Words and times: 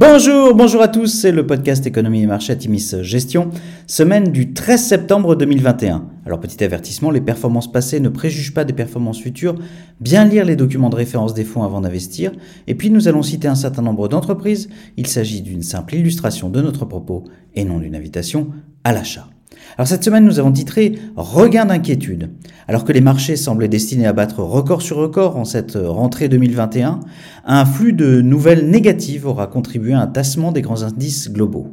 Bonjour, 0.00 0.54
bonjour 0.54 0.80
à 0.80 0.88
tous, 0.88 1.08
c'est 1.08 1.30
le 1.30 1.46
podcast 1.46 1.86
Économie 1.86 2.22
et 2.22 2.26
Marché 2.26 2.56
Timis 2.56 2.94
Gestion, 3.02 3.50
semaine 3.86 4.32
du 4.32 4.54
13 4.54 4.82
septembre 4.82 5.34
2021. 5.36 6.06
Alors 6.24 6.40
petit 6.40 6.64
avertissement, 6.64 7.10
les 7.10 7.20
performances 7.20 7.70
passées 7.70 8.00
ne 8.00 8.08
préjugent 8.08 8.54
pas 8.54 8.64
des 8.64 8.72
performances 8.72 9.20
futures, 9.20 9.56
bien 10.00 10.24
lire 10.24 10.46
les 10.46 10.56
documents 10.56 10.88
de 10.88 10.96
référence 10.96 11.34
des 11.34 11.44
fonds 11.44 11.64
avant 11.64 11.82
d'investir, 11.82 12.32
et 12.66 12.74
puis 12.74 12.88
nous 12.88 13.08
allons 13.08 13.22
citer 13.22 13.46
un 13.46 13.54
certain 13.54 13.82
nombre 13.82 14.08
d'entreprises, 14.08 14.70
il 14.96 15.06
s'agit 15.06 15.42
d'une 15.42 15.62
simple 15.62 15.96
illustration 15.96 16.48
de 16.48 16.62
notre 16.62 16.86
propos 16.86 17.24
et 17.54 17.64
non 17.64 17.78
d'une 17.78 17.94
invitation 17.94 18.48
à 18.84 18.94
l'achat. 18.94 19.28
Alors 19.76 19.88
cette 19.88 20.04
semaine, 20.04 20.24
nous 20.24 20.38
avons 20.38 20.52
titré 20.52 20.98
Regain 21.16 21.66
d'inquiétude. 21.66 22.30
Alors 22.68 22.84
que 22.84 22.92
les 22.92 23.00
marchés 23.00 23.36
semblaient 23.36 23.68
destinés 23.68 24.06
à 24.06 24.12
battre 24.12 24.42
record 24.42 24.82
sur 24.82 24.96
record 24.96 25.36
en 25.36 25.44
cette 25.44 25.76
rentrée 25.76 26.28
2021, 26.28 27.00
un 27.44 27.64
flux 27.64 27.92
de 27.92 28.20
nouvelles 28.20 28.68
négatives 28.68 29.26
aura 29.26 29.46
contribué 29.46 29.92
à 29.92 30.00
un 30.00 30.06
tassement 30.06 30.52
des 30.52 30.62
grands 30.62 30.82
indices 30.82 31.32
globaux. 31.32 31.72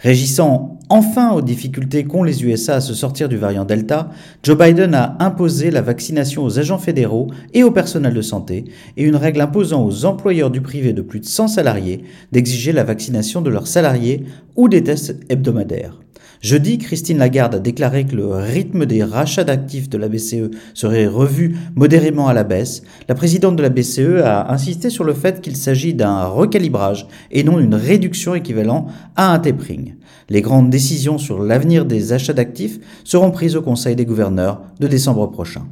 Régissant 0.00 0.78
enfin 0.88 1.32
aux 1.32 1.42
difficultés 1.42 2.04
qu'ont 2.04 2.22
les 2.22 2.44
USA 2.44 2.76
à 2.76 2.80
se 2.80 2.94
sortir 2.94 3.28
du 3.28 3.36
variant 3.36 3.64
Delta, 3.64 4.10
Joe 4.42 4.56
Biden 4.56 4.94
a 4.94 5.16
imposé 5.20 5.70
la 5.70 5.82
vaccination 5.82 6.44
aux 6.44 6.58
agents 6.58 6.78
fédéraux 6.78 7.28
et 7.54 7.64
au 7.64 7.70
personnel 7.70 8.14
de 8.14 8.22
santé 8.22 8.66
et 8.96 9.04
une 9.04 9.16
règle 9.16 9.40
imposant 9.40 9.84
aux 9.84 10.04
employeurs 10.04 10.50
du 10.50 10.60
privé 10.60 10.92
de 10.92 11.02
plus 11.02 11.20
de 11.20 11.26
100 11.26 11.48
salariés 11.48 12.04
d'exiger 12.32 12.72
la 12.72 12.84
vaccination 12.84 13.40
de 13.40 13.50
leurs 13.50 13.66
salariés 13.66 14.24
ou 14.54 14.68
des 14.68 14.84
tests 14.84 15.16
hebdomadaires. 15.28 15.98
Jeudi, 16.46 16.78
Christine 16.78 17.18
Lagarde 17.18 17.56
a 17.56 17.58
déclaré 17.58 18.04
que 18.04 18.14
le 18.14 18.28
rythme 18.28 18.86
des 18.86 19.02
rachats 19.02 19.42
d'actifs 19.42 19.90
de 19.90 19.98
la 19.98 20.08
BCE 20.08 20.52
serait 20.74 21.08
revu 21.08 21.56
modérément 21.74 22.28
à 22.28 22.34
la 22.34 22.44
baisse. 22.44 22.84
La 23.08 23.16
présidente 23.16 23.56
de 23.56 23.64
la 23.64 23.68
BCE 23.68 24.22
a 24.22 24.52
insisté 24.52 24.88
sur 24.88 25.02
le 25.02 25.12
fait 25.12 25.40
qu'il 25.40 25.56
s'agit 25.56 25.92
d'un 25.92 26.26
recalibrage 26.26 27.08
et 27.32 27.42
non 27.42 27.58
d'une 27.58 27.74
réduction 27.74 28.36
équivalent 28.36 28.86
à 29.16 29.34
un 29.34 29.40
tapering. 29.40 29.96
Les 30.28 30.40
grandes 30.40 30.70
décisions 30.70 31.18
sur 31.18 31.42
l'avenir 31.42 31.84
des 31.84 32.12
achats 32.12 32.32
d'actifs 32.32 32.78
seront 33.02 33.32
prises 33.32 33.56
au 33.56 33.62
Conseil 33.62 33.96
des 33.96 34.06
gouverneurs 34.06 34.62
de 34.78 34.86
décembre 34.86 35.26
prochain. 35.28 35.66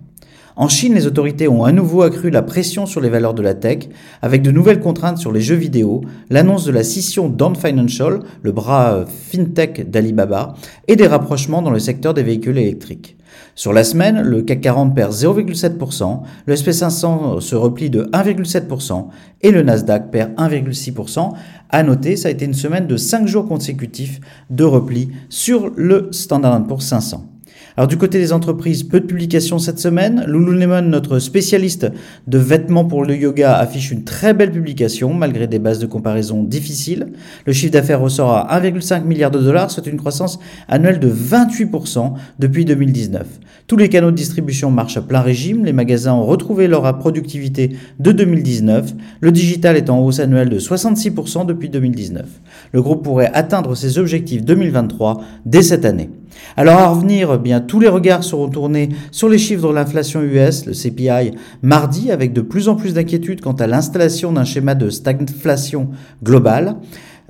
En 0.57 0.69
Chine, 0.69 0.95
les 0.95 1.09
autorités 1.09 1.49
ont 1.49 1.65
à 1.65 1.73
nouveau 1.73 2.03
accru 2.03 2.31
la 2.31 2.41
pression 2.41 2.87
sur 2.87 3.01
les 3.01 3.09
valeurs 3.09 3.35
de 3.35 3.43
la 3.43 3.55
tech, 3.55 3.89
avec 4.23 4.41
de 4.41 4.53
nouvelles 4.53 4.79
contraintes 4.79 5.19
sur 5.19 5.33
les 5.33 5.41
jeux 5.41 5.57
vidéo, 5.57 6.03
l'annonce 6.31 6.65
de 6.65 6.71
la 6.71 6.85
scission 6.85 7.29
d'Ant 7.29 7.55
Financial, 7.55 8.21
le 8.43 8.53
bras 8.53 8.95
euh, 8.95 9.05
fintech 9.05 9.91
d'Alibaba, 9.91 10.55
et 10.87 10.95
des 10.95 11.09
rapprochements 11.09 11.61
dans 11.61 11.73
le 11.73 11.81
secteur 11.81 12.15
des 12.15 12.23
véhicules 12.23 12.57
électriques. 12.57 13.17
Sur 13.57 13.73
la 13.73 13.83
semaine, 13.83 14.23
le 14.23 14.43
CAC 14.43 14.61
40 14.61 14.95
perd 14.95 15.13
0,7%, 15.13 16.21
le 16.47 16.55
SP500 16.55 17.41
se 17.41 17.57
replie 17.57 17.91
de 17.91 18.05
1,7% 18.13 19.09
et 19.43 19.51
le 19.51 19.63
Nasdaq 19.63 20.13
perd 20.13 20.35
1,6%. 20.37 21.33
À 21.69 21.83
noter, 21.83 22.15
ça 22.15 22.29
a 22.29 22.31
été 22.31 22.45
une 22.45 22.55
semaine 22.55 22.87
de 22.87 22.97
5 22.97 23.27
jours 23.27 23.49
consécutifs 23.49 24.21
de 24.51 24.63
repli 24.63 25.11
sur 25.31 25.73
le 25.75 26.11
Standard 26.13 26.65
Poor's 26.65 26.85
500. 26.85 27.34
Alors 27.77 27.89
du 27.89 27.97
côté 27.97 28.19
des 28.21 28.33
entreprises, 28.33 28.85
peu 28.85 29.01
de 29.01 29.07
publications 29.07 29.59
cette 29.59 29.81
semaine. 29.81 30.25
Lululemon, 30.29 30.83
notre 30.83 31.19
spécialiste 31.19 31.91
de 32.29 32.39
vêtements 32.39 32.85
pour 32.85 33.05
le 33.05 33.17
yoga, 33.17 33.57
affiche 33.57 33.91
une 33.91 34.05
très 34.05 34.33
belle 34.33 34.53
publication 34.53 35.13
malgré 35.13 35.49
des 35.49 35.59
bases 35.59 35.81
de 35.81 35.87
comparaison 35.87 36.45
difficiles. 36.45 37.09
Le 37.47 37.53
chiffre 37.53 37.73
d'affaires 37.73 38.01
ressort 38.01 38.31
à 38.31 38.61
1,5 38.61 39.03
milliard 39.03 39.33
de 39.33 39.41
dollars, 39.41 39.73
soit 39.73 39.89
une 39.89 39.97
croissance 39.97 40.39
annuelle 40.69 41.01
de 41.01 41.11
28% 41.11 42.13
depuis 42.39 42.65
2019. 42.65 43.27
Tous 43.67 43.77
les 43.77 43.89
canaux 43.89 44.13
de 44.13 44.17
distribution 44.17 44.71
marchent 44.71 44.99
à 44.99 45.03
plein 45.03 45.23
régime, 45.23 45.65
les 45.65 45.73
magasins 45.73 46.15
ont 46.15 46.27
retrouvé 46.27 46.69
leur 46.69 46.97
productivité 46.99 47.77
de 47.99 48.13
2019, 48.13 48.93
le 49.21 49.33
digital 49.33 49.77
est 49.77 49.91
en 49.91 49.99
hausse 49.99 50.21
annuelle 50.21 50.49
de 50.49 50.61
66% 50.61 51.45
depuis 51.47 51.71
2019. 51.71 52.25
Le 52.73 52.83
groupe 52.83 53.03
pourrait 53.03 53.33
atteindre 53.33 53.75
ses 53.75 53.99
objectifs 53.99 54.45
2023 54.45 55.23
dès 55.45 55.63
cette 55.63 55.85
année. 55.85 56.11
Alors 56.57 56.79
à 56.79 56.89
revenir, 56.89 57.33
eh 57.35 57.39
bien 57.39 57.61
tous 57.61 57.81
les 57.81 57.89
regards 57.89 58.25
seront 58.25 58.49
tournés 58.49 58.91
sur 59.11 59.29
les 59.29 59.39
chiffres 59.39 59.69
de 59.69 59.75
l'inflation 59.75 60.23
US, 60.23 60.67
le 60.67 60.73
CPI, 60.73 61.33
mardi, 61.63 62.11
avec 62.11 62.33
de 62.33 62.41
plus 62.41 62.69
en 62.69 62.77
plus 62.77 62.95
d'inquiétudes 62.95 63.41
quant 63.41 63.53
à 63.53 63.67
l'installation 63.67 64.33
d'un 64.33 64.45
schéma 64.45 64.75
de 64.75 64.91
stagflation 64.91 65.89
globale. 66.23 66.77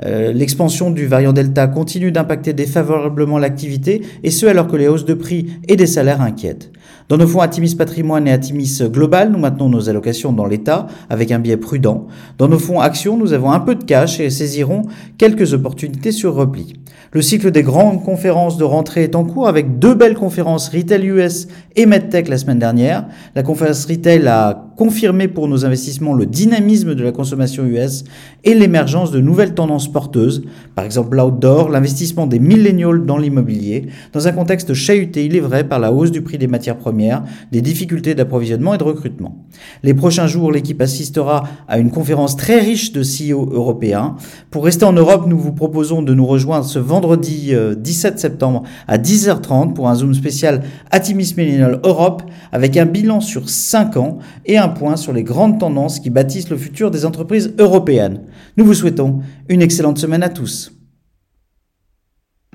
Euh, 0.02 0.32
l'expansion 0.32 0.90
du 0.90 1.06
variant 1.06 1.32
Delta 1.32 1.68
continue 1.68 2.10
d'impacter 2.10 2.52
défavorablement 2.52 3.38
l'activité, 3.38 4.02
et 4.24 4.30
ce 4.30 4.46
alors 4.46 4.66
que 4.66 4.76
les 4.76 4.88
hausses 4.88 5.04
de 5.04 5.14
prix 5.14 5.46
et 5.68 5.76
des 5.76 5.86
salaires 5.86 6.20
inquiètent. 6.20 6.72
Dans 7.08 7.16
nos 7.16 7.26
fonds 7.26 7.40
Atimis 7.40 7.74
Patrimoine 7.76 8.26
et 8.26 8.32
Atimis 8.32 8.80
Global, 8.90 9.30
nous 9.30 9.38
maintenons 9.38 9.68
nos 9.68 9.88
allocations 9.88 10.32
dans 10.32 10.46
l'État 10.46 10.86
avec 11.10 11.30
un 11.30 11.38
biais 11.38 11.56
prudent. 11.56 12.06
Dans 12.38 12.48
nos 12.48 12.58
fonds 12.58 12.80
Actions, 12.80 13.16
nous 13.16 13.32
avons 13.32 13.52
un 13.52 13.60
peu 13.60 13.74
de 13.74 13.84
cash 13.84 14.20
et 14.20 14.30
saisirons 14.30 14.82
quelques 15.16 15.52
opportunités 15.52 16.12
sur 16.12 16.34
repli. 16.34 16.74
Le 17.12 17.22
cycle 17.22 17.52
des 17.52 17.62
grandes 17.62 18.02
conférences 18.02 18.56
de 18.56 18.64
rentrée 18.64 19.04
est 19.04 19.14
en 19.14 19.24
cours 19.24 19.46
avec 19.46 19.78
deux 19.78 19.94
belles 19.94 20.16
conférences 20.16 20.68
Retail 20.68 21.06
US 21.06 21.46
et 21.76 21.86
MedTech 21.86 22.28
la 22.28 22.38
semaine 22.38 22.58
dernière. 22.58 23.06
La 23.36 23.42
conférence 23.42 23.86
Retail 23.86 24.26
a 24.26 24.66
confirmé 24.76 25.28
pour 25.28 25.46
nos 25.46 25.64
investissements 25.64 26.14
le 26.14 26.26
dynamisme 26.26 26.94
de 26.94 27.02
la 27.04 27.12
consommation 27.12 27.64
US 27.64 28.04
et 28.42 28.54
l'émergence 28.54 29.12
de 29.12 29.20
nouvelles 29.20 29.54
tendances 29.54 29.90
porteuses, 29.90 30.44
par 30.74 30.84
exemple 30.84 31.16
l'outdoor, 31.16 31.68
l'investissement 31.68 32.26
des 32.26 32.38
millennials 32.38 33.06
dans 33.06 33.16
l'immobilier, 33.16 33.86
dans 34.12 34.26
un 34.26 34.32
contexte 34.32 34.74
chahuté, 34.74 35.24
il 35.24 35.36
est 35.36 35.40
vrai, 35.40 35.64
par 35.64 35.78
la 35.78 35.92
hausse 35.92 36.10
du 36.10 36.22
prix 36.22 36.38
des 36.38 36.48
matières 36.48 36.76
premières, 36.76 37.22
des 37.52 37.60
difficultés 37.60 38.14
d'approvisionnement 38.14 38.74
et 38.74 38.78
de 38.78 38.84
recrutement. 38.84 39.44
Les 39.82 39.94
prochains 39.94 40.26
jours, 40.26 40.50
l'équipe 40.50 40.80
assistera 40.80 41.44
à 41.68 41.78
une 41.78 41.90
conférence 41.90 42.36
très 42.36 42.58
riche 42.58 42.92
de 42.92 43.02
CEO 43.02 43.48
européens. 43.52 44.16
Pour 44.50 44.64
rester 44.64 44.84
en 44.84 44.92
Europe, 44.92 45.26
nous 45.28 45.38
vous 45.38 45.52
proposons 45.52 46.02
de 46.02 46.14
nous 46.14 46.26
rejoindre 46.26 46.64
ce 46.64 46.78
vendredi 46.84 47.52
17 47.76 48.14
euh, 48.14 48.18
septembre 48.18 48.64
à 48.88 48.98
10h30 48.98 49.72
pour 49.72 49.88
un 49.88 49.94
zoom 49.94 50.14
spécial 50.14 50.62
Atimis 50.90 51.34
Millennial 51.36 51.80
Europe 51.84 52.22
avec 52.52 52.76
un 52.76 52.86
bilan 52.86 53.20
sur 53.20 53.48
5 53.48 53.96
ans 53.96 54.18
et 54.46 54.58
un 54.58 54.64
un 54.64 54.68
point 54.68 54.96
sur 54.96 55.12
les 55.12 55.22
grandes 55.22 55.60
tendances 55.60 56.00
qui 56.00 56.10
bâtissent 56.10 56.48
le 56.48 56.56
futur 56.56 56.90
des 56.90 57.04
entreprises 57.04 57.54
européennes. 57.58 58.20
Nous 58.56 58.64
vous 58.64 58.74
souhaitons 58.74 59.20
une 59.48 59.62
excellente 59.62 59.98
semaine 59.98 60.22
à 60.22 60.30
tous. 60.30 60.73